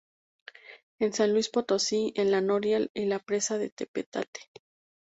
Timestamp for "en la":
2.15-2.41